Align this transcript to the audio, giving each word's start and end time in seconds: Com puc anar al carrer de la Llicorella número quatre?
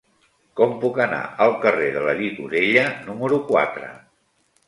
Com 0.59 0.71
puc 0.83 0.95
anar 1.03 1.19
al 1.45 1.51
carrer 1.65 1.91
de 1.97 2.01
la 2.07 2.15
Llicorella 2.21 2.85
número 3.11 3.39
quatre? 3.53 3.91